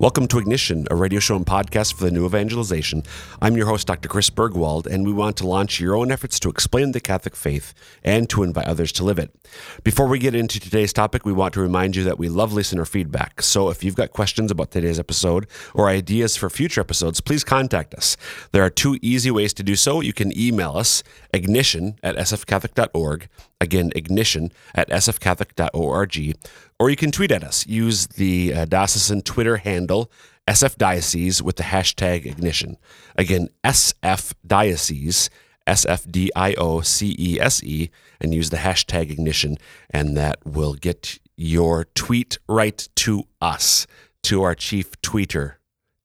[0.00, 3.02] Welcome to Ignition, a radio show and podcast for the new evangelization.
[3.42, 4.08] I'm your host, Dr.
[4.08, 7.74] Chris Burgwald, and we want to launch your own efforts to explain the Catholic faith
[8.04, 9.34] and to invite others to live it.
[9.82, 12.84] Before we get into today's topic, we want to remind you that we love listener
[12.84, 13.42] feedback.
[13.42, 17.92] So if you've got questions about today's episode or ideas for future episodes, please contact
[17.92, 18.16] us.
[18.52, 20.00] There are two easy ways to do so.
[20.00, 21.02] You can email us,
[21.34, 23.28] ignition at sfcatholic.org.
[23.60, 26.36] Again, ignition at sfcatholic.org
[26.78, 27.66] or you can tweet at us.
[27.66, 30.10] Use the uh, diocesan Twitter handle
[30.48, 32.78] SF Diocese with the hashtag ignition.
[33.16, 35.28] Again, SF Diocese,
[35.66, 39.58] S F D I O C E S E, and use the hashtag ignition,
[39.90, 43.86] and that will get your tweet right to us,
[44.22, 45.54] to our chief tweeter,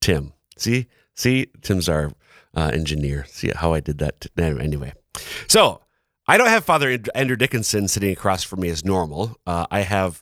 [0.02, 0.34] Tim.
[0.58, 2.12] See, see, Tim's our
[2.54, 3.26] uh, engineer.
[3.30, 4.28] See how I did that?
[4.38, 4.94] Anyway,
[5.48, 5.82] so
[6.28, 9.38] I don't have Father Andrew Dickinson sitting across from me as normal.
[9.48, 10.22] Uh, I have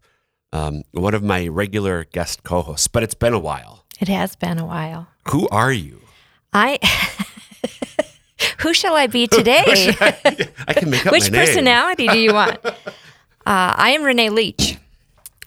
[0.54, 3.86] um, one of my regular guest co hosts, but it's been a while.
[4.00, 5.08] It has been a while.
[5.30, 6.02] Who are you?
[6.54, 6.80] I.
[8.60, 9.64] Who shall I be today?
[9.68, 11.46] I, I can make up Which my name.
[11.48, 12.60] personality do you want?
[13.44, 14.78] Uh, I am Renee Leach.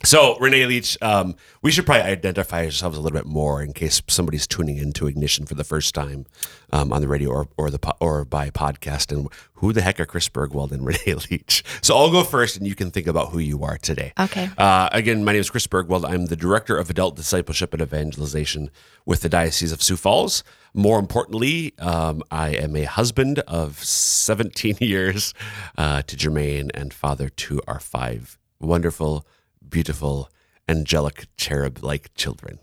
[0.04, 4.02] So, Renee Leach, um, we should probably identify ourselves a little bit more in case
[4.06, 6.26] somebody's tuning into Ignition for the first time
[6.72, 9.10] um, on the radio or or the po- or by podcast.
[9.10, 11.64] And who the heck are Chris Burgwald and Renee Leach?
[11.80, 14.12] So, I'll go first, and you can think about who you are today.
[14.20, 14.50] Okay.
[14.58, 16.04] Uh, again, my name is Chris Burgwald.
[16.06, 18.70] I'm the director of adult discipleship and evangelization
[19.06, 20.44] with the Diocese of Sioux Falls.
[20.74, 25.32] More importantly, um, I am a husband of 17 years
[25.78, 29.26] uh, to Jermaine and father to our five wonderful
[29.68, 30.30] beautiful,
[30.68, 32.58] angelic cherub like children.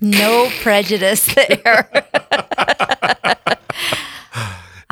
[0.00, 1.88] No prejudice there.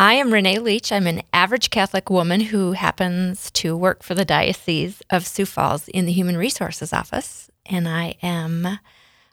[0.01, 0.93] I am Renee Leach.
[0.93, 5.89] I'm an average Catholic woman who happens to work for the Diocese of Sioux Falls
[5.89, 7.51] in the Human Resources Office.
[7.67, 8.79] And I am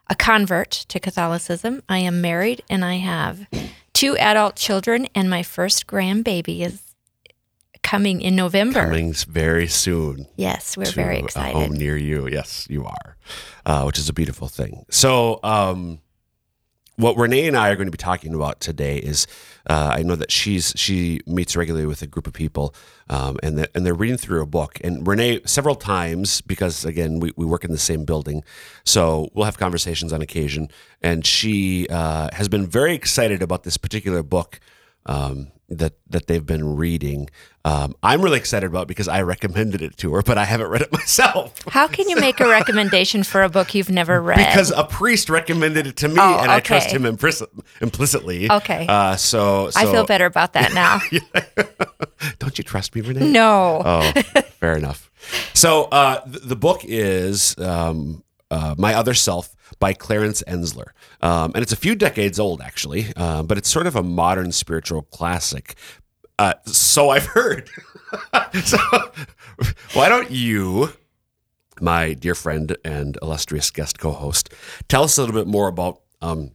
[0.10, 1.84] a convert to Catholicism.
[1.88, 3.48] I am married and I have
[3.94, 6.82] two adult children, and my first grandbaby is
[7.86, 8.86] coming in November.
[8.86, 10.28] Coming very soon.
[10.36, 12.28] Yes, we're very A home near you.
[12.28, 13.18] Yes, you are,
[13.66, 14.86] uh, which is a beautiful thing.
[14.90, 16.00] So, um,
[16.98, 19.28] what Renee and I are going to be talking about today is
[19.70, 22.74] uh, I know that she's she meets regularly with a group of people,
[23.10, 24.80] um, and that, and they're reading through a book.
[24.84, 28.44] And Renee several times because again we, we work in the same building,
[28.86, 30.70] so we'll have conversations on occasion.
[31.02, 34.60] And she uh, has been very excited about this particular book.
[35.06, 37.30] Um, that that they've been reading.
[37.64, 40.68] Um, I'm really excited about it because I recommended it to her, but I haven't
[40.68, 41.54] read it myself.
[41.70, 44.38] How can you make a recommendation for a book you've never read?
[44.38, 47.50] Because a priest recommended it to me, Oh, and I trust him implicit,
[47.82, 48.52] implicitly.
[48.52, 48.86] Okay.
[48.88, 51.00] Uh, so, so I feel better about that now.
[52.40, 53.32] Don't you trust me, Renee?
[53.32, 53.82] No.
[53.84, 54.12] Oh,
[54.60, 55.10] fair enough.
[55.56, 60.90] So uh, the, the book is um, uh, My Other Self by Clarence Enzler.
[61.22, 64.52] Um, and it's a few decades old, actually, uh, but it's sort of a modern
[64.52, 65.76] spiritual classic.
[66.38, 67.70] Uh, so I've heard.
[68.64, 68.78] so
[69.94, 70.94] why don't you,
[71.82, 74.54] my dear friend and illustrious guest co host,
[74.88, 76.02] tell us a little bit more about.
[76.22, 76.52] Um,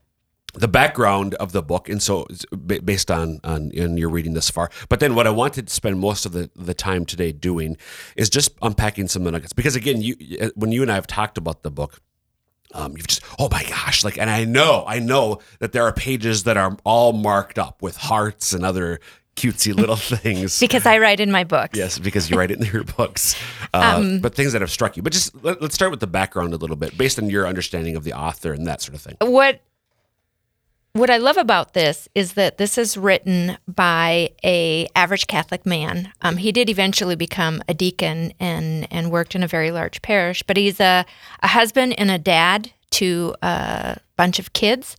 [0.55, 2.27] the background of the book, and so
[2.85, 4.71] based on on in your reading this far.
[4.89, 7.77] But then, what I wanted to spend most of the the time today doing
[8.17, 9.53] is just unpacking some of the nuggets.
[9.53, 10.17] Because again, you
[10.55, 12.01] when you and I have talked about the book,
[12.75, 15.93] um, you've just oh my gosh, like, and I know I know that there are
[15.93, 19.01] pages that are all marked up with hearts and other
[19.37, 20.59] cutesy little things.
[20.61, 21.79] Because I write in my books.
[21.79, 23.37] Yes, because you write it in your books.
[23.73, 25.03] Uh, but things that have struck you.
[25.03, 27.95] But just let, let's start with the background a little bit, based on your understanding
[27.95, 29.15] of the author and that sort of thing.
[29.21, 29.61] What
[30.93, 36.13] what I love about this is that this is written by a average Catholic man.
[36.23, 40.43] Um, he did eventually become a deacon and and worked in a very large parish,
[40.43, 41.05] but he's a
[41.43, 44.97] a husband and a dad to a bunch of kids,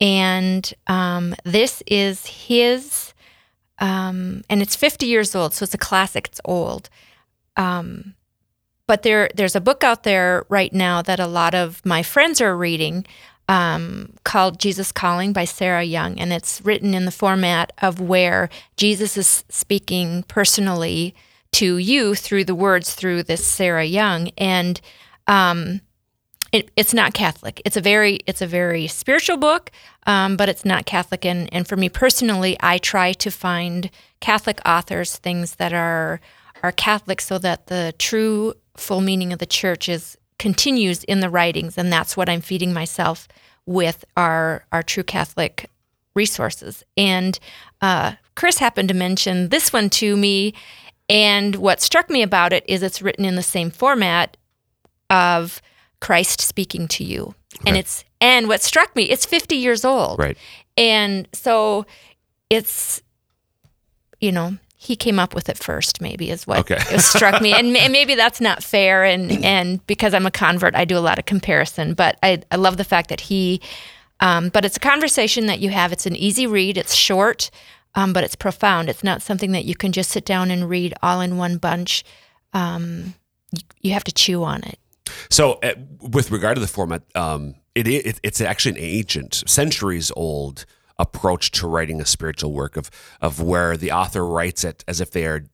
[0.00, 3.10] and um, this is his.
[3.80, 6.28] Um, and it's 50 years old, so it's a classic.
[6.28, 6.88] It's old.
[7.56, 8.14] Um,
[8.86, 12.40] but there, there's a book out there right now that a lot of my friends
[12.40, 13.04] are reading
[13.48, 16.18] um, called Jesus Calling by Sarah Young.
[16.18, 21.14] And it's written in the format of where Jesus is speaking personally
[21.52, 24.30] to you through the words through this Sarah Young.
[24.38, 24.80] And
[25.26, 25.80] um,
[26.54, 27.60] it, it's not Catholic.
[27.64, 29.72] It's a very it's a very spiritual book,
[30.06, 31.24] um, but it's not Catholic.
[31.24, 36.20] And and for me personally, I try to find Catholic authors things that are
[36.62, 41.30] are Catholic, so that the true full meaning of the church is continues in the
[41.30, 43.26] writings, and that's what I'm feeding myself
[43.64, 45.70] with our our True Catholic
[46.14, 46.84] resources.
[46.98, 47.38] And
[47.80, 50.52] uh, Chris happened to mention this one to me,
[51.08, 54.36] and what struck me about it is it's written in the same format
[55.08, 55.62] of
[56.00, 57.34] Christ speaking to you,
[57.66, 60.36] and it's and what struck me it's 50 years old, Right.
[60.76, 61.86] and so
[62.50, 63.00] it's
[64.20, 66.78] you know he came up with it first maybe is what Okay.
[66.94, 67.52] it struck me.
[67.52, 71.00] And, and maybe that's not fair and and because i'm a convert i do a
[71.00, 71.94] lot of comparison.
[71.94, 73.60] But i, I love the fact that he
[74.20, 75.92] um, but it's a conversation that you have.
[75.92, 76.78] It's an easy read.
[76.78, 77.50] It's short
[77.94, 78.88] um, but it's profound.
[78.88, 82.04] It's not something that you can just sit down and read all in one bunch.
[82.52, 83.14] Um,
[83.52, 84.78] you, you have to chew on it.
[85.30, 90.10] So, uh, with regard to the format, um, it, it it's actually an ancient, centuries
[90.16, 90.64] old
[90.98, 95.10] approach to writing a spiritual work of of where the author writes it as if
[95.10, 95.44] they are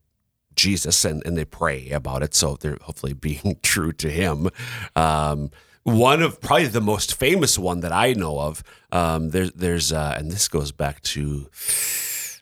[0.55, 2.35] Jesus and, and they pray about it.
[2.35, 4.51] So they're hopefully being true to him.
[4.97, 5.51] Um,
[5.83, 8.63] one of probably the most famous one that I know of.
[8.93, 11.49] Um, there's there's uh, and this goes back to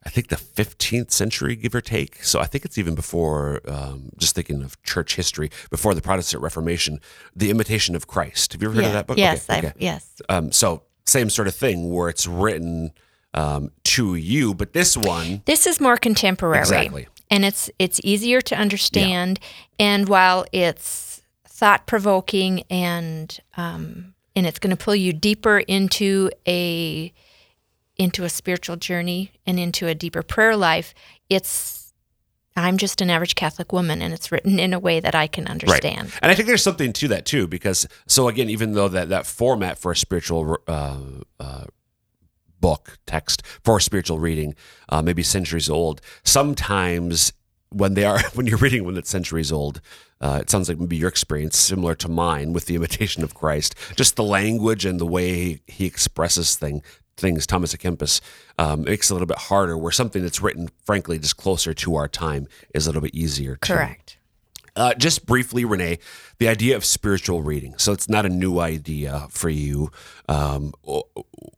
[0.05, 2.25] I think the 15th century, give or take.
[2.25, 6.43] So I think it's even before, um, just thinking of church history, before the Protestant
[6.43, 7.01] Reformation,
[7.37, 8.55] The Imitation of Christ.
[8.55, 9.19] Have you ever heard of that book?
[9.19, 9.73] yes Okay, okay.
[9.77, 12.93] yes Um, so same sort of thing where it's written
[13.35, 16.61] um, to you, but this one, This is more contemporary.
[16.61, 17.09] Exactly.
[17.31, 19.39] And it's it's easier to understand.
[19.79, 26.31] And while it's thought provoking and um, and it's going to pull you deeper into
[26.47, 27.13] a
[27.97, 30.95] into a spiritual journey and into a deeper prayer life,
[31.29, 31.78] it's
[32.65, 35.47] I'm just an average Catholic woman, and it's written in a way that I can
[35.47, 36.13] understand.
[36.23, 39.27] And I think there's something to that too, because so again, even though that that
[39.27, 40.99] format for a spiritual uh,
[41.41, 41.65] uh,
[42.61, 44.55] book text for spiritual reading
[44.89, 47.33] uh, may be centuries old, sometimes
[47.71, 49.81] when they are when you're reading one that's centuries old,
[50.21, 53.75] uh, it sounds like maybe your experience similar to mine with the Imitation of Christ,
[53.97, 56.83] just the language and the way he expresses thing
[57.19, 57.47] things.
[57.47, 57.79] Thomas A.
[57.79, 58.21] Kempis
[58.59, 62.09] um, makes a little bit harder, where something that's written, frankly, just closer to our
[62.09, 63.57] time is a little bit easier.
[63.57, 64.17] to Correct.
[64.77, 65.99] uh, just briefly, Renee,
[66.39, 67.75] the idea of spiritual reading.
[67.79, 69.91] So it's not a new idea for you.
[70.29, 70.73] Um,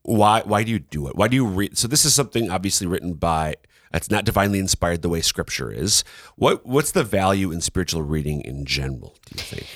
[0.02, 0.42] why?
[0.44, 1.16] Why do you do it?
[1.16, 1.76] Why do you read?
[1.76, 3.56] So this is something obviously written by.
[3.92, 6.04] It's not divinely inspired the way Scripture is.
[6.36, 9.16] What What's the value in spiritual reading in general?
[9.26, 9.66] Do you think?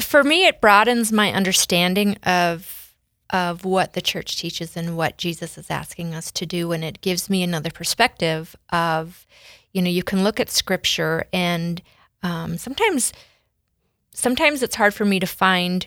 [0.00, 2.83] For me, it broadens my understanding of
[3.30, 7.00] of what the church teaches and what Jesus is asking us to do, and it
[7.00, 9.26] gives me another perspective of,
[9.72, 11.82] you know, you can look at Scripture, and
[12.22, 13.12] um, sometimes,
[14.12, 15.86] sometimes it's hard for me to find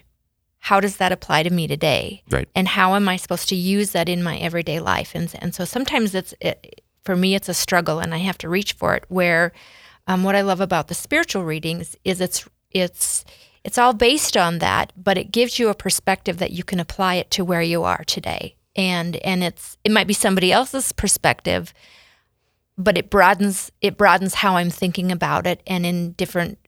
[0.60, 2.50] how does that apply to me today, Right.
[2.56, 5.64] and how am I supposed to use that in my everyday life, and and so
[5.66, 9.06] sometimes it's it, for me it's a struggle, and I have to reach for it.
[9.08, 9.54] Where
[10.08, 13.24] um, what I love about the spiritual readings is it's it's
[13.68, 17.16] it's all based on that, but it gives you a perspective that you can apply
[17.16, 18.56] it to where you are today.
[18.78, 21.74] And and it's it might be somebody else's perspective,
[22.78, 26.60] but it broadens it broadens how I'm thinking about it and in different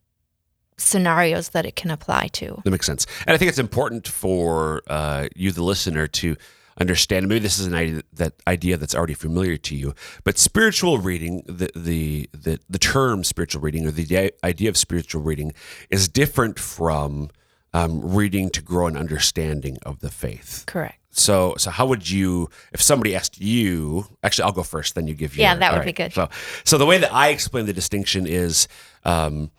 [0.75, 2.61] scenarios that it can apply to.
[2.65, 3.07] That makes sense.
[3.25, 6.35] And I think it's important for uh, you, the listener, to
[6.79, 7.27] understand.
[7.27, 9.93] Maybe this is an idea that idea that's already familiar to you,
[10.23, 15.21] but spiritual reading, the the the, the term spiritual reading or the idea of spiritual
[15.21, 15.53] reading
[15.89, 17.29] is different from
[17.73, 20.63] um, reading to grow an understanding of the faith.
[20.65, 20.95] Correct.
[21.11, 25.15] So, so how would you, if somebody asked you, actually, I'll go first, then you
[25.15, 25.43] give your.
[25.43, 26.13] Yeah, that would all be good.
[26.13, 26.29] So,
[26.63, 28.67] so the way that I explain the distinction is,
[29.03, 29.51] um,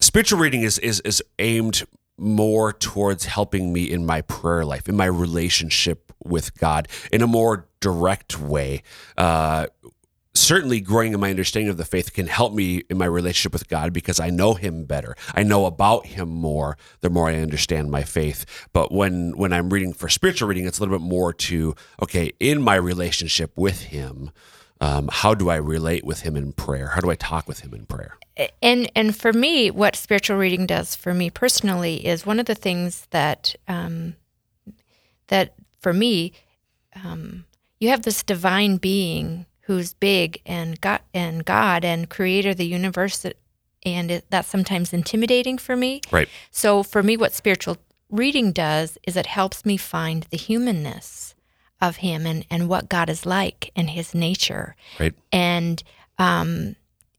[0.00, 1.84] spiritual reading is is is aimed
[2.18, 7.26] more towards helping me in my prayer life, in my relationship with God, in a
[7.26, 8.82] more direct way.
[9.16, 9.66] Uh,
[10.36, 13.68] certainly growing in my understanding of the faith can help me in my relationship with
[13.68, 15.16] God because I know him better.
[15.34, 18.44] I know about him more the more I understand my faith.
[18.72, 22.32] But when when I'm reading for spiritual reading, it's a little bit more to okay,
[22.38, 24.30] in my relationship with him,
[24.80, 26.88] um, how do I relate with him in prayer?
[26.88, 28.18] How do I talk with him in prayer?
[28.62, 32.54] and and for me, what spiritual reading does for me personally is one of the
[32.54, 34.16] things that um,
[35.28, 36.32] that for me,
[37.04, 37.44] um,
[37.80, 42.66] you have this divine being who's big and God and God and creator of the
[42.66, 43.24] universe,
[43.84, 46.02] and it, that's sometimes intimidating for me.
[46.10, 46.28] Right.
[46.50, 47.78] So for me, what spiritual
[48.10, 51.25] reading does is it helps me find the humanness
[51.80, 55.14] of Him and and what God is like and His nature Right.
[55.32, 55.82] and
[56.18, 56.76] um,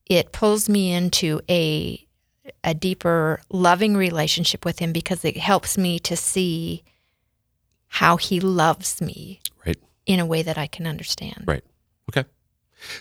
[0.08, 2.04] it pulls me into a
[2.64, 6.82] a deeper loving relationship with him because it helps me to see
[7.88, 9.78] how he loves me Right.
[10.06, 11.44] in a way that I can understand.
[11.46, 11.64] Right.
[12.10, 12.28] Okay.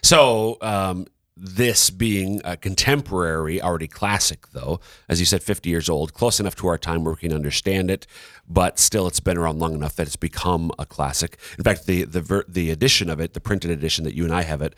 [0.02, 1.06] So, um,
[1.36, 6.56] this being a contemporary, already classic, though, as you said, 50 years old, close enough
[6.56, 8.06] to our time where we can understand it,
[8.48, 11.38] but still it's been around long enough that it's become a classic.
[11.58, 14.42] In fact, the the the edition of it, the printed edition that you and I
[14.42, 14.74] have it,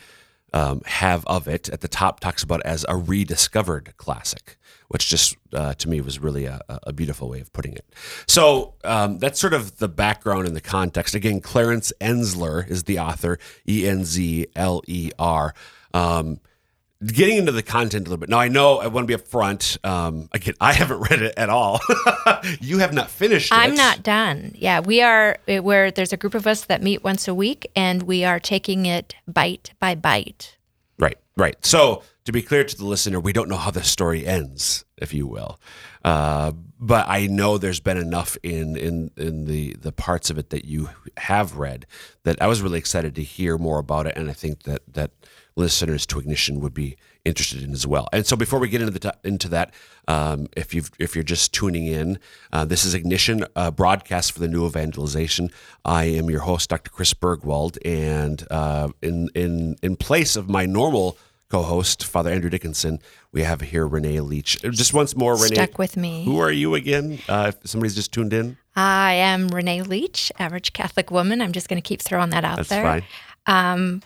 [0.52, 4.56] um, have of it at the top talks about as a rediscovered classic,
[4.88, 7.84] which just uh, to me was really a, a beautiful way of putting it.
[8.26, 11.14] So um, that's sort of the background and the context.
[11.14, 13.38] Again, Clarence Enzler is the author,
[13.68, 15.54] E N Z L E R.
[15.94, 16.40] Um,
[17.04, 18.28] getting into the content a little bit.
[18.28, 19.84] Now, I know I want to be upfront.
[19.86, 21.80] Um, again, I haven't read it at all.
[22.60, 23.54] you have not finished it.
[23.54, 24.52] I'm not done.
[24.54, 27.70] Yeah, we are uh, where there's a group of us that meet once a week,
[27.76, 30.56] and we are taking it bite by bite.
[30.98, 31.56] Right, right.
[31.64, 35.14] So, to be clear to the listener, we don't know how the story ends, if
[35.14, 35.60] you will.
[36.04, 40.50] Uh, but I know there's been enough in in in the the parts of it
[40.50, 41.86] that you have read
[42.24, 45.10] that I was really excited to hear more about it, and I think that that
[45.58, 48.08] listeners to Ignition would be interested in as well.
[48.12, 49.74] And so, before we get into the into that,
[50.06, 52.18] um, if you if you're just tuning in,
[52.52, 55.50] uh, this is Ignition uh, broadcast for the New Evangelization.
[55.84, 56.90] I am your host, Dr.
[56.90, 61.18] Chris Burgwald, and uh, in in in place of my normal
[61.50, 63.00] co-host, Father Andrew Dickinson,
[63.32, 64.60] we have here Renee Leach.
[64.62, 65.54] Just once more, Renee.
[65.54, 66.24] Stuck with me.
[66.24, 67.18] Who are you again?
[67.28, 71.40] Uh, if somebody's just tuned in, I am Renee Leach, average Catholic woman.
[71.40, 72.82] I'm just going to keep throwing that out that's there.
[72.82, 73.04] fine.
[73.46, 74.02] Um,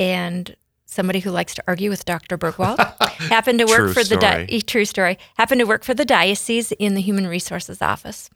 [0.00, 0.56] and
[0.90, 2.36] somebody who likes to argue with Dr.
[2.36, 2.78] Burgwald.
[3.28, 4.46] happened to work True for the story.
[4.46, 5.18] di- true story.
[5.36, 8.30] Happened to work for the diocese in the Human Resources Office.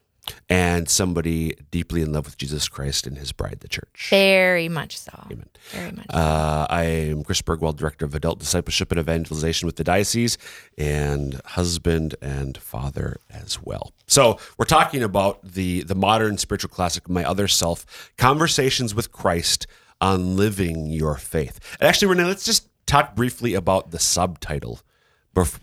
[0.48, 4.06] And somebody deeply in love with Jesus Christ and His bride, the Church.
[4.08, 5.12] Very much so.
[5.30, 5.48] Amen.
[5.70, 6.06] Very much.
[6.08, 10.38] Uh, I am Chris Burgwald, Director of Adult Discipleship and Evangelization with the Diocese,
[10.78, 13.92] and husband and father as well.
[14.06, 19.66] So we're talking about the the modern spiritual classic, My Other Self: Conversations with Christ
[20.00, 21.60] on Living Your Faith.
[21.80, 24.80] And actually, Renee, let's just talk briefly about the subtitle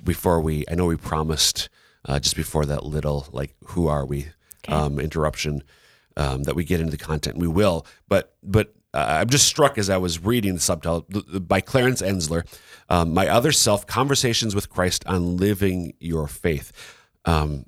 [0.04, 0.66] before we.
[0.70, 1.70] I know we promised
[2.06, 4.28] uh, just before that little like, who are we?
[4.68, 5.64] Um, interruption
[6.18, 7.38] um, that we get into the content.
[7.38, 11.02] We will, but but uh, I'm just struck as I was reading the subtitle
[11.40, 12.46] by Clarence Enzler,
[12.90, 16.72] um, "My Other Self: Conversations with Christ on Living Your Faith."
[17.26, 17.66] Um,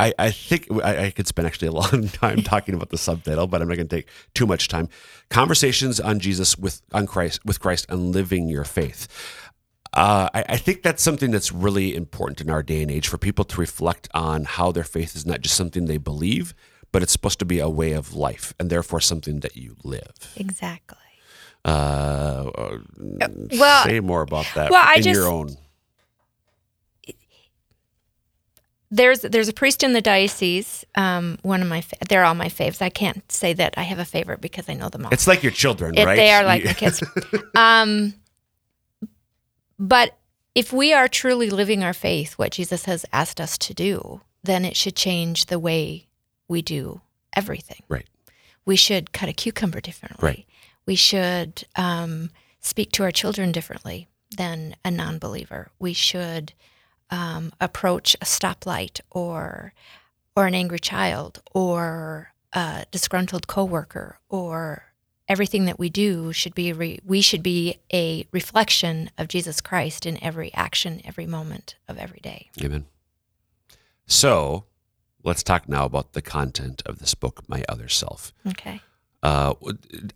[0.00, 3.46] I, I think I, I could spend actually a long time talking about the subtitle,
[3.46, 4.88] but I'm not going to take too much time.
[5.28, 9.06] Conversations on Jesus with on Christ with Christ on living your faith.
[9.92, 13.18] Uh, I, I think that's something that's really important in our day and age for
[13.18, 16.54] people to reflect on how their faith is not just something they believe,
[16.92, 20.32] but it's supposed to be a way of life and therefore something that you live.
[20.36, 20.96] exactly.
[21.64, 22.78] Uh, uh,
[23.58, 25.56] well- say more about that well, I in just- your own.
[28.90, 30.84] There's there's a priest in the diocese.
[30.96, 32.82] Um, one of my fa- they're all my faves.
[32.82, 35.12] I can't say that I have a favorite because I know them all.
[35.12, 36.16] It's like your children, It- right?
[36.16, 37.02] They are like my kids.
[37.54, 38.14] um,
[39.78, 40.16] but
[40.54, 44.64] if we are truly living our faith, what Jesus has asked us to do, then
[44.64, 46.08] it should change the way
[46.48, 47.00] we do
[47.34, 47.82] everything.
[47.88, 48.06] Right.
[48.64, 50.26] We should cut a cucumber differently.
[50.26, 50.46] Right.
[50.86, 52.30] We should um,
[52.60, 55.70] speak to our children differently than a non believer.
[55.78, 56.52] We should
[57.10, 59.72] um, approach a stoplight or
[60.36, 64.84] or an angry child or a disgruntled coworker or
[65.28, 70.06] everything that we do should be re- we should be a reflection of Jesus Christ
[70.06, 72.50] in every action, every moment of every day.
[72.62, 72.86] Amen.
[74.06, 74.64] So,
[75.22, 78.32] let's talk now about the content of this book, My Other Self.
[78.46, 78.80] Okay.
[79.22, 79.52] Uh,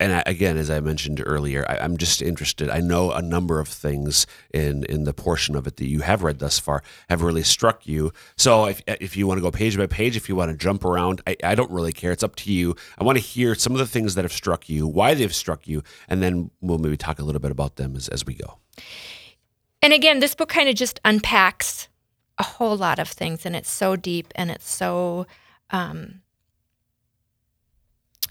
[0.00, 2.70] and I, again, as I mentioned earlier, I, I'm just interested.
[2.70, 6.22] I know a number of things in in the portion of it that you have
[6.22, 8.12] read thus far have really struck you.
[8.36, 10.84] So if if you want to go page by page, if you want to jump
[10.84, 12.12] around, I, I don't really care.
[12.12, 12.76] It's up to you.
[12.96, 15.68] I want to hear some of the things that have struck you, why they've struck
[15.68, 18.58] you, and then we'll maybe talk a little bit about them as, as we go.
[19.82, 21.88] And again, this book kind of just unpacks
[22.38, 25.26] a whole lot of things, and it's so deep and it's so,
[25.70, 26.22] um,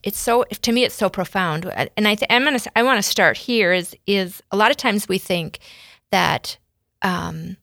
[0.04, 1.66] it's so to me it's so profound.
[1.66, 3.74] And I th- I'm gonna I want to start here.
[3.74, 5.60] Is is a lot of times we think
[6.12, 6.58] that
[7.02, 7.58] um,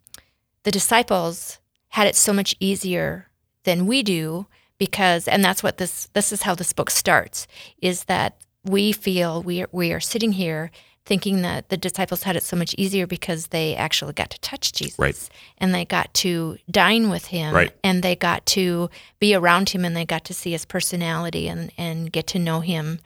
[0.64, 3.28] the disciples had it so much easier
[3.64, 4.46] than we do
[4.78, 7.46] because, and that's what this this is how this book starts.
[7.80, 10.70] Is that we feel we are, we are sitting here
[11.06, 14.72] thinking that the disciples had it so much easier because they actually got to touch
[14.72, 15.28] Jesus Right.
[15.58, 17.72] and they got to dine with him Right.
[17.82, 21.72] and they got to be around him and they got to see his personality and,
[21.78, 23.00] and get to know him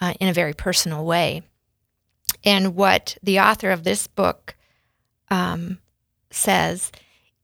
[0.00, 1.42] uh, in a very personal way.
[2.44, 4.56] And what the author of this book
[5.30, 5.78] um,
[6.30, 6.90] says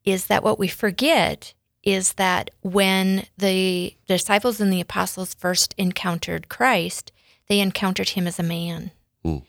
[0.05, 6.49] is that what we forget is that when the disciples and the apostles first encountered
[6.49, 7.13] Christ,
[7.49, 8.91] they encountered him as a man.
[9.25, 9.43] Mm.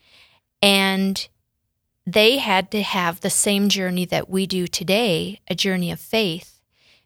[0.62, 1.28] And
[2.06, 6.60] they had to have the same journey that we do today, a journey of faith,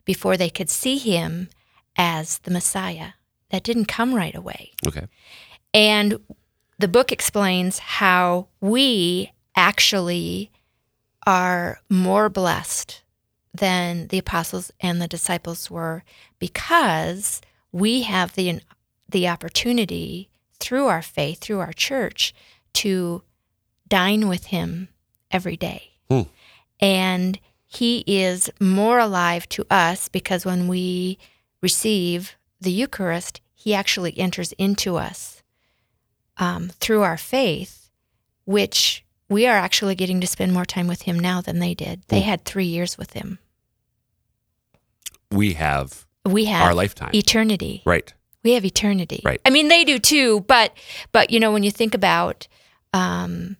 [0.04, 1.48] before they could see him
[1.96, 3.12] as the Messiah.
[3.50, 4.72] That didn't come right away.
[4.86, 5.06] Okay.
[5.72, 6.20] And
[6.78, 10.50] the book explains how we actually
[11.26, 13.02] are more blessed
[13.54, 16.04] than the apostles and the disciples were
[16.38, 17.40] because
[17.72, 18.60] we have the
[19.08, 22.34] the opportunity through our faith, through our church,
[22.72, 23.22] to
[23.88, 24.88] dine with him
[25.30, 25.90] every day.
[26.10, 26.22] Hmm.
[26.80, 31.18] And he is more alive to us because when we
[31.62, 35.42] receive the Eucharist, he actually enters into us
[36.38, 37.90] um, through our faith,
[38.44, 42.02] which we are actually getting to spend more time with him now than they did.
[42.08, 42.28] They Hmm.
[42.28, 43.38] had three years with him.
[45.30, 47.10] We have We have our lifetime.
[47.14, 47.82] eternity.
[47.84, 48.12] right.
[48.44, 49.22] We have eternity.
[49.24, 49.40] Right.
[49.44, 50.72] I mean, they do too, but
[51.10, 52.46] but you know, when you think about,
[52.92, 53.56] um,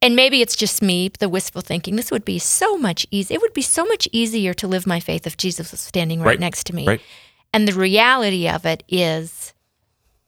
[0.00, 1.96] and maybe it's just me, the wistful thinking.
[1.96, 3.34] This would be so much easy.
[3.34, 6.26] It would be so much easier to live my faith if Jesus was standing right,
[6.26, 6.40] Right.
[6.40, 6.86] next to me.
[6.86, 7.00] Right.
[7.52, 9.54] And the reality of it is,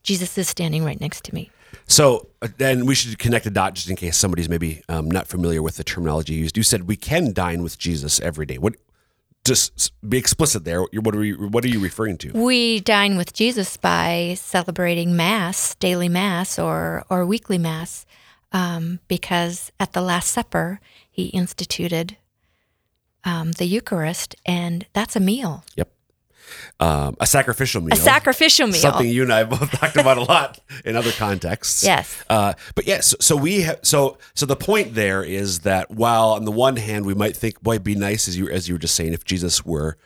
[0.02, 1.50] Jesus is standing right next to me.
[1.86, 5.26] So uh, then we should connect the dot just in case somebody's maybe um, not
[5.26, 6.56] familiar with the terminology used.
[6.56, 8.58] You said we can dine with Jesus every day.
[8.58, 8.74] What?
[9.44, 10.82] Just be explicit there.
[10.82, 12.32] What are you, what are you referring to?
[12.32, 18.04] We dine with Jesus by celebrating Mass, daily Mass, or or weekly Mass,
[18.52, 20.80] um, because at the Last Supper
[21.10, 22.16] he instituted
[23.24, 25.90] um, the Eucharist, and that's a meal, Yep.
[26.80, 27.92] Um, a sacrificial meal.
[27.92, 28.80] a sacrificial meal.
[28.80, 31.84] Something you and I both talked about a lot in other contexts.
[31.84, 32.24] Yes.
[32.28, 36.44] Uh, but yes, so we have so so the point there is that while on
[36.44, 38.78] the one hand we might think, boy, it'd be nice as you as you were
[38.80, 39.96] just saying, if Jesus were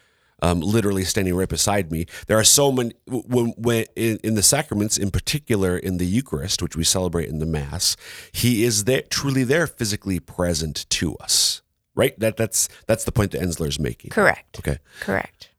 [0.42, 2.06] um, literally standing right beside me.
[2.26, 6.62] There are so many when, when in, in the sacraments, in particular in the Eucharist,
[6.62, 7.96] which we celebrate in the Mass,
[8.32, 11.62] He is there, truly there, physically present to us.
[11.94, 12.18] Right.
[12.18, 14.10] That that's that's the point that Enzler is making.
[14.10, 14.58] Correct.
[14.58, 14.78] Okay.
[15.00, 15.50] Correct.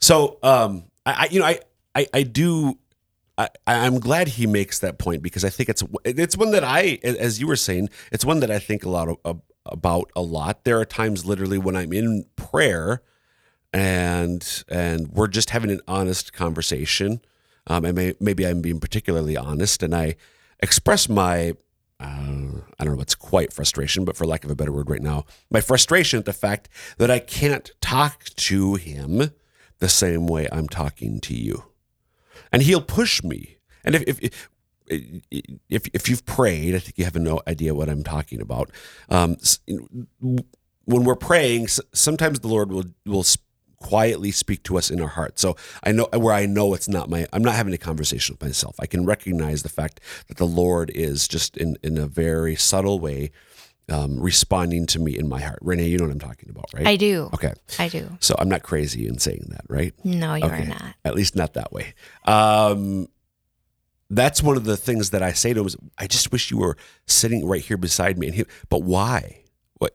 [0.00, 1.58] So, um, I, I you know, I,
[1.94, 2.78] I, I do.
[3.36, 7.00] I, I'm glad he makes that point because I think it's it's one that I,
[7.02, 10.62] as you were saying, it's one that I think a lot of, about a lot.
[10.62, 13.02] There are times, literally, when I'm in prayer,
[13.74, 17.20] and and we're just having an honest conversation,
[17.66, 20.14] um, and may, maybe I'm being particularly honest, and I
[20.60, 21.54] express my
[22.00, 25.02] uh, I don't know what's quite frustration, but for lack of a better word right
[25.02, 29.32] now, my frustration at the fact that I can't talk to him
[29.80, 31.64] the same way I'm talking to you.
[32.52, 33.56] And he'll push me.
[33.84, 34.48] And if, if,
[34.86, 38.70] if, if you've prayed, I think you have no idea what I'm talking about.
[39.08, 39.36] Um,
[40.84, 43.24] when we're praying, sometimes the Lord will, will
[43.84, 45.38] quietly speak to us in our heart.
[45.38, 48.42] So I know where I know it's not my, I'm not having a conversation with
[48.42, 48.76] myself.
[48.80, 52.98] I can recognize the fact that the Lord is just in, in a very subtle
[52.98, 53.30] way
[53.90, 55.58] um, responding to me in my heart.
[55.60, 56.86] Renee, you know what I'm talking about, right?
[56.86, 57.28] I do.
[57.34, 57.52] Okay.
[57.78, 58.08] I do.
[58.20, 59.92] So I'm not crazy in saying that, right?
[60.02, 60.62] No, you okay.
[60.62, 60.94] are not.
[61.04, 61.92] At least not that way.
[62.24, 63.08] Um,
[64.08, 66.56] that's one of the things that I say to him is, I just wish you
[66.58, 68.28] were sitting right here beside me.
[68.28, 69.42] And he, but why?
[69.78, 69.92] What,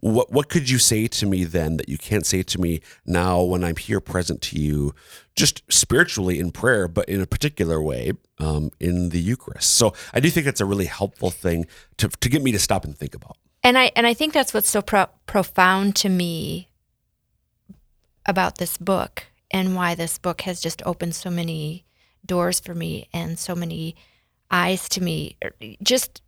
[0.00, 3.42] what, what could you say to me then that you can't say to me now
[3.42, 4.94] when I'm here present to you,
[5.36, 9.70] just spiritually in prayer, but in a particular way um, in the Eucharist?
[9.74, 11.66] So I do think that's a really helpful thing
[11.98, 13.36] to, to get me to stop and think about.
[13.62, 16.70] And I and I think that's what's so pro- profound to me
[18.26, 21.84] about this book and why this book has just opened so many
[22.24, 23.96] doors for me and so many
[24.50, 25.36] eyes to me.
[25.82, 26.22] Just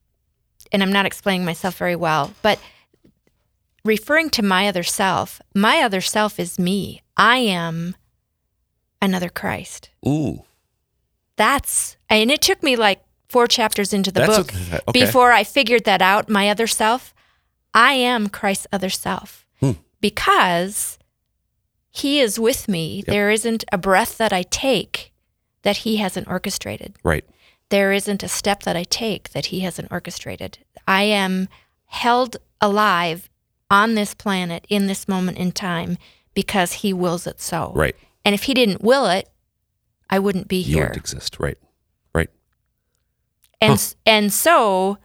[0.72, 2.58] and I'm not explaining myself very well, but
[3.84, 7.02] referring to my other self, my other self is me.
[7.16, 7.94] I am
[9.00, 9.90] another Christ.
[10.06, 10.44] Ooh.
[11.36, 15.04] That's and it took me like four chapters into the That's book what- okay.
[15.04, 16.28] before I figured that out.
[16.28, 17.14] My other self,
[17.74, 19.72] I am Christ's other self Hmm.
[20.00, 20.98] because
[21.94, 23.02] He is with me.
[23.06, 25.12] There isn't a breath that I take
[25.62, 26.94] that He hasn't orchestrated.
[27.02, 27.24] Right.
[27.70, 30.58] There isn't a step that I take that He hasn't orchestrated.
[30.86, 31.48] I am
[31.86, 33.28] held alive
[33.72, 35.96] on this planet in this moment in time
[36.34, 37.72] because He wills it so.
[37.74, 37.96] Right.
[38.24, 39.28] And if He didn't will it,
[40.10, 40.74] I wouldn't be You here.
[40.74, 41.40] You wouldn't exist.
[41.40, 41.58] Right.
[42.14, 42.30] Right.
[43.60, 43.94] And Huh.
[44.06, 44.98] and so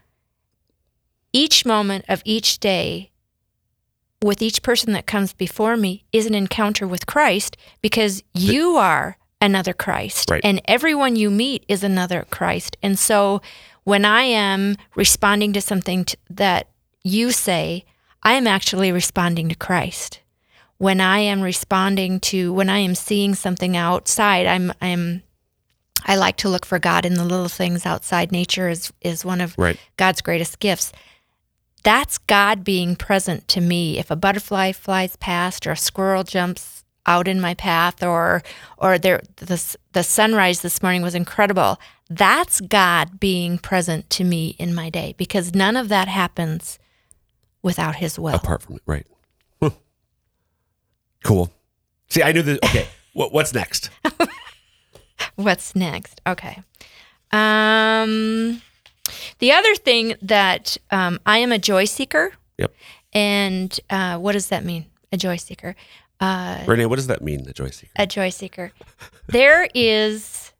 [1.34, 3.12] each moment of each day
[4.24, 9.18] with each person that comes before me is an encounter with Christ because you are
[9.40, 10.42] another Christ Right.
[10.44, 12.76] and everyone you meet is another Christ.
[12.82, 13.42] And so
[13.84, 16.68] when I am responding to something t- that
[17.04, 17.86] you say,
[18.24, 20.22] I am actually responding to Christ.
[20.78, 25.24] When I am responding to when I am seeing something outside, I'm I'm
[26.06, 28.32] I like to look for God in the little things outside.
[28.32, 29.80] Nature is is one of Right.
[29.98, 30.92] God's greatest gifts.
[31.84, 33.98] that's God being present to me.
[33.98, 38.44] If a butterfly flies past or a squirrel jumps out in my path or
[38.78, 41.80] or there the, the sunrise this morning was incredible.
[42.10, 46.78] That's God being present to me in my day because none of that happens
[47.68, 48.34] without his will.
[48.36, 49.06] Apart from it, right.
[49.62, 49.70] Huh.
[51.24, 51.52] Cool.
[52.10, 52.64] See, I knew that.
[52.66, 52.88] Okay.
[53.14, 53.90] what, what's next?
[55.36, 56.22] What's next?
[56.26, 56.64] Okay.
[57.32, 58.62] Um,
[59.40, 62.34] the other thing that um, I am a joy seeker.
[62.58, 62.74] Yep.
[63.14, 64.86] And uh, what does that mean?
[65.12, 65.76] A joy seeker.
[66.20, 67.92] Uh, Renee, what does that mean, the joy seeker?
[67.96, 68.72] a joy seeker.
[69.28, 70.52] There is,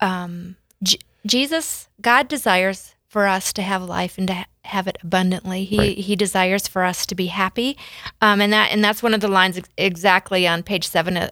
[0.00, 4.98] um, J- Jesus, God desires for us to have life and to ha- have it
[5.02, 5.64] abundantly.
[5.64, 5.98] He Right.
[5.98, 7.76] He desires for us to be happy,
[8.20, 11.30] um, and that and that's one of the lines ex- exactly on page seven of,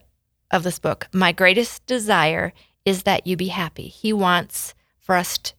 [0.50, 1.08] of this book.
[1.12, 2.52] My greatest desire
[2.84, 3.88] is that you be happy.
[3.88, 5.52] He wants for us t-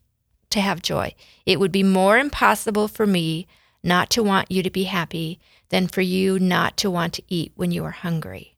[0.50, 1.14] to have joy.
[1.46, 3.48] It would be more impossible for me
[3.84, 7.52] not to want you to be happy than for you not to want to eat
[7.56, 8.56] when you are hungry.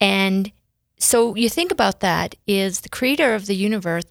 [0.00, 0.50] And
[0.98, 4.04] so you think about that is the creator of the universe,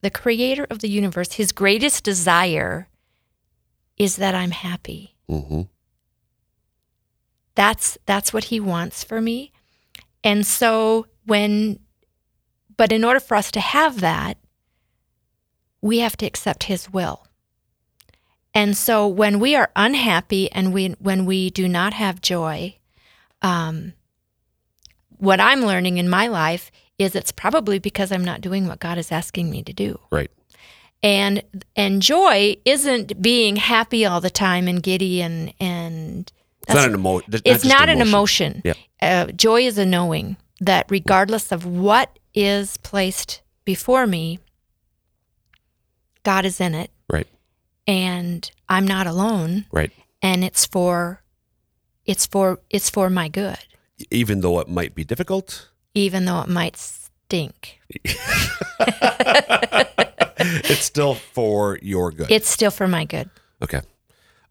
[0.00, 2.88] the creator of the universe, his greatest desire
[3.96, 5.14] is that I'm happy.
[5.28, 5.62] Mm-hmm.
[7.54, 9.52] That's that's what he wants for me.
[10.22, 11.80] And so when
[12.76, 14.36] but in order for us to have that,
[15.80, 17.26] we have to accept his will.
[18.54, 22.76] And so when we are unhappy and we when we do not have joy,
[23.42, 23.94] um,
[25.18, 28.98] what I'm learning in my life is it's probably because I'm not doing what God
[28.98, 30.00] is asking me to do.
[30.10, 30.30] Right.
[31.02, 31.42] And
[31.76, 36.30] and joy isn't being happy all the time and giddy and and
[36.62, 38.62] It's not an emo- th- it's not an emotion.
[38.64, 38.76] Yep.
[39.02, 44.38] Uh, joy is a knowing that regardless of what is placed before me,
[46.24, 47.26] God is in it Right.
[47.86, 49.92] and I'm not alone Right.
[50.22, 51.22] and it's for
[52.04, 53.58] it's for it's for my good
[54.10, 57.80] Even though it might be difficult, even though it might stink.
[60.70, 62.30] it's still for your good.
[62.30, 63.30] It's still for my good.
[63.62, 63.80] Okay.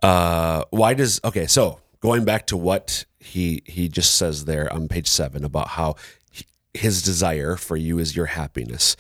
[0.01, 1.47] Uh, why does okay?
[1.47, 5.95] So going back to what he he just says there on page seven about how
[6.31, 8.95] he, his desire for you is your happiness.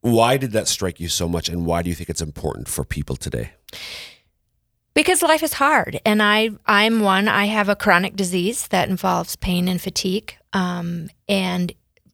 [0.00, 2.84] Why did that strike you so much, and why do you think it's important for
[2.84, 3.52] people today?
[4.94, 9.36] because life is hard and i i'm one i have a chronic disease that involves
[9.36, 11.72] pain and fatigue um, and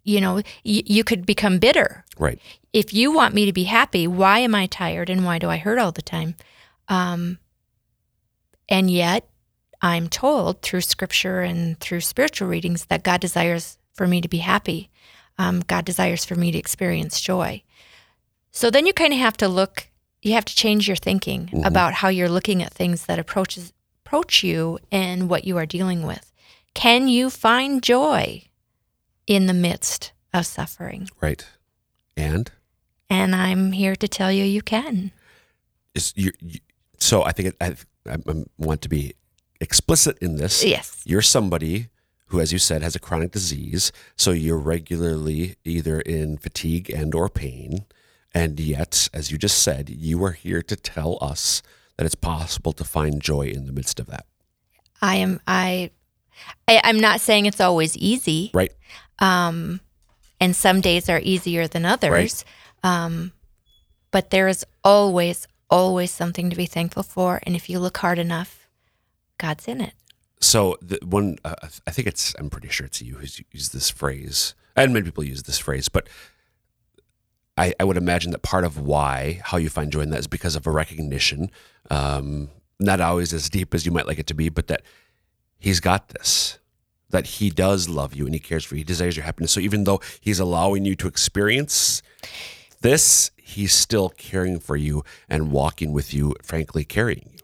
[0.08, 0.42] you know y-
[0.96, 2.04] you could become bitter.
[2.18, 2.40] Right.
[2.72, 5.56] if you want me to be happy why am i tired and why do i
[5.58, 6.34] hurt all the time?
[6.88, 7.38] Um,
[8.68, 9.28] and yet
[9.82, 14.38] i'm told through scripture and through spiritual readings that god desires for me to be
[14.38, 14.90] happy.
[15.38, 17.62] Um, god desires for me to experience joy.
[18.50, 19.88] So then you kind of have to look
[20.22, 23.72] you have to change your thinking about how you're looking at things that approaches
[24.04, 26.32] approach you and what you are dealing with.
[26.74, 28.47] Can you find joy
[29.28, 31.08] in the midst of suffering?
[31.20, 31.44] Right.
[32.16, 32.50] And
[33.10, 35.12] And I'm here to tell you you can.
[35.94, 36.60] is you, you
[36.98, 38.16] so I think I, I I
[38.58, 39.14] want to be
[39.60, 40.64] explicit in this.
[40.64, 41.02] Yes.
[41.04, 41.88] You're somebody
[42.26, 43.90] who, as you said, has a chronic disease.
[44.16, 47.86] So you're regularly either in fatigue and or pain.
[48.34, 51.62] And yet, as you just said, you are here to tell us
[51.96, 54.26] that it's possible to find joy in the midst of that.
[55.00, 55.90] I am I,
[56.66, 58.50] I I'm not saying it's always easy.
[58.52, 58.72] Right.
[59.18, 59.80] Um
[60.40, 62.44] and some days are easier than others.
[62.82, 63.32] Um
[64.10, 68.18] but there is always always something to be thankful for and if you look hard
[68.18, 68.66] enough,
[69.38, 69.92] God's in it.
[70.40, 73.90] So the one, uh, I think it's, I'm pretty sure it's you who's used this
[73.90, 76.08] phrase, and many people use this phrase, but
[77.56, 80.26] I, I would imagine that part of why how you find joy in that is
[80.28, 81.50] because of a recognition,
[81.90, 84.82] um, not always as deep as you might like it to be, but that
[85.58, 86.60] He's got this,
[87.10, 89.52] that He does love you and He cares for you, He desires your happiness.
[89.52, 92.02] So even though He's allowing you to experience
[92.80, 97.38] this, He's still caring for you and walking with you, frankly, carrying you.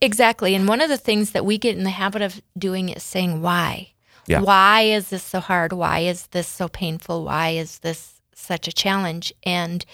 [0.00, 0.54] Exactly.
[0.54, 3.40] And one of the things that we get in the habit of doing is saying,
[3.40, 3.92] why?
[4.26, 4.40] Yeah.
[4.40, 5.72] Why is this so hard?
[5.72, 7.24] Why is this so painful?
[7.24, 9.32] Why is this such a challenge?
[9.44, 9.84] And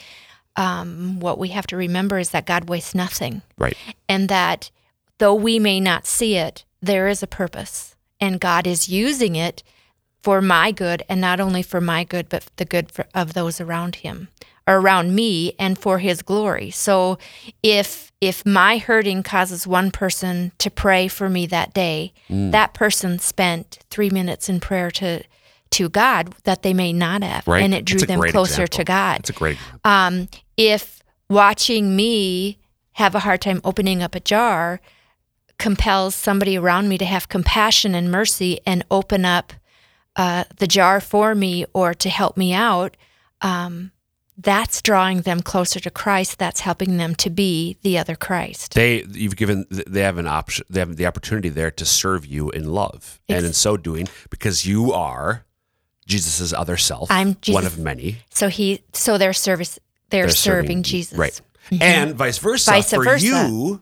[0.56, 3.42] um, what we have to remember is that God wastes nothing.
[3.58, 3.76] Right.
[4.08, 4.70] And that
[5.18, 7.94] though we may not see it, there is a purpose.
[8.20, 9.62] And God is using it
[10.22, 13.60] for my good, and not only for my good, but the good for, of those
[13.60, 14.28] around Him
[14.66, 16.70] or around me, and for His glory.
[16.70, 17.18] So,
[17.62, 23.18] if if my hurting causes one person to pray for me that day, that person
[23.20, 25.22] spent three minutes in prayer to
[25.70, 27.62] to God that they may not have, Right.
[27.62, 28.76] and it drew them closer example.
[28.78, 29.80] to God That's a great example.
[29.84, 32.58] um, if watching me
[32.92, 34.80] have a hard time opening up a jar
[35.58, 39.52] compels somebody around me to have compassion and mercy and open up
[40.16, 42.96] uh, the jar for me or to help me out,
[43.40, 43.92] um,
[44.36, 46.38] that's drawing them closer to Christ.
[46.38, 48.74] That's helping them to be the other Christ.
[48.74, 52.50] They you've given they have an option they have the opportunity there to serve you
[52.50, 55.44] in love, and in so doing, because you are
[56.06, 57.54] Jesus's other self, I'm Jesus.
[57.54, 58.18] one of many.
[58.30, 59.78] So he, so their service,
[60.10, 61.40] they're, They're serving, Jesus, right?
[61.80, 63.26] And vice versa Vice for versa.
[63.26, 63.80] you.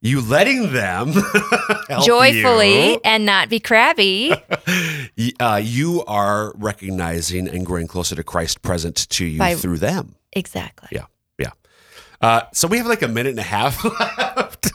[0.00, 1.12] You letting them
[2.04, 3.00] joyfully you.
[3.04, 4.32] and not be crabby.
[5.40, 10.14] Uh, you are recognizing and growing closer to Christ present to you By- through them.
[10.32, 10.88] exactly.
[10.92, 11.06] Yeah,
[11.38, 11.50] yeah.
[12.20, 14.70] Uh, so we have like a minute and a half left.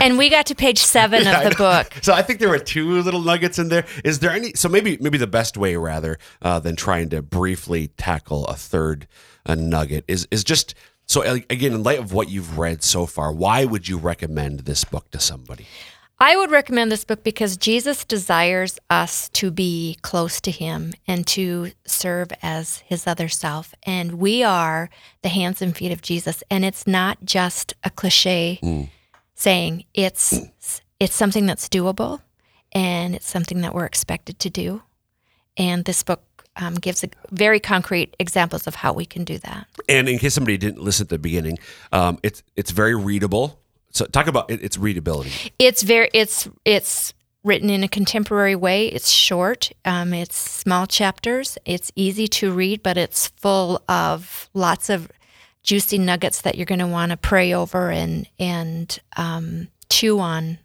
[0.00, 1.92] And we got to page seven I of the book.
[2.02, 3.84] So I think there were two little nuggets in there.
[4.04, 4.52] Is there any?
[4.54, 9.06] So maybe maybe the best way rather uh, than trying to briefly tackle a third
[9.44, 10.74] uh, nugget is is just
[11.12, 13.32] so again in light of what you've read so far.
[13.32, 15.66] Why would you recommend this book to somebody?
[16.18, 21.26] I would recommend this book because Jesus desires us to be close to him and
[21.26, 23.74] to serve as his other self.
[23.82, 24.88] And we are
[25.22, 26.42] the hands and feet of Jesus.
[26.48, 28.88] And it's not just a cliche mm.
[29.34, 30.40] saying, it's
[30.98, 32.22] it's something that's doable
[32.70, 34.82] and it's something that we're expected to do.
[35.58, 36.22] And this book
[36.56, 39.66] um, gives a, very concrete examples of how we can do that.
[39.88, 41.58] And in case somebody didn't listen at the beginning,
[41.92, 43.58] um, it's it's very readable.
[43.90, 45.32] So talk about it, its readability.
[45.58, 48.86] It's very it's it's written in a contemporary way.
[48.86, 49.72] It's short.
[49.84, 51.58] Um, it's small chapters.
[51.64, 55.10] It's easy to read, but it's full of lots of
[55.62, 60.58] juicy nuggets that you're going to want to pray over and and um, chew on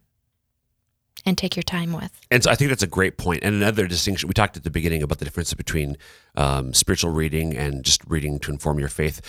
[1.26, 2.12] and take your time with.
[2.32, 3.44] And so I think that's a great point.
[3.44, 5.98] And another distinction we talked at the beginning about the difference between
[6.36, 9.22] um, spiritual reading and just reading to inform your faith.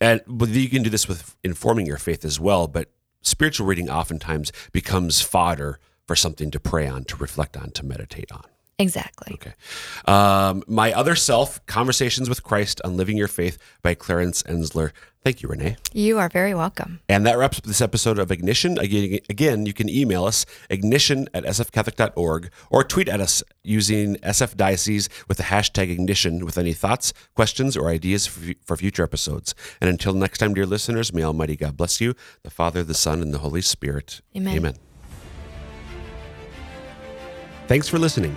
[0.00, 2.66] And you can do this with informing your faith as well.
[2.66, 2.90] But
[3.22, 8.30] spiritual reading oftentimes becomes fodder for something to pray on, to reflect on, to meditate
[8.30, 8.44] on.
[8.78, 9.34] Exactly.
[9.34, 9.52] Okay.
[10.06, 14.90] Um, My Other Self Conversations with Christ on Living Your Faith by Clarence Enzler.
[15.24, 15.76] Thank you, Renee.
[15.94, 17.00] You are very welcome.
[17.08, 18.78] And that wraps up this episode of Ignition.
[18.78, 24.54] Again, again, you can email us, ignition at sfcatholic.org, or tweet at us using SF
[24.54, 29.54] Diocese with the hashtag ignition with any thoughts, questions, or ideas for, for future episodes.
[29.80, 33.22] And until next time, dear listeners, may Almighty God bless you, the Father, the Son,
[33.22, 34.20] and the Holy Spirit.
[34.36, 34.56] Amen.
[34.58, 34.74] Amen.
[37.66, 38.36] Thanks for listening.